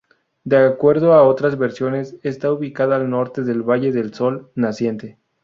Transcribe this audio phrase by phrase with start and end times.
[0.43, 5.19] De acuerdo a otras versiones está ubicada al norte del valle del sol naciente".